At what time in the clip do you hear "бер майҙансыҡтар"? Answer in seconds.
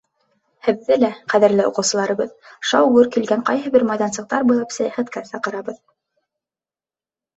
3.77-4.49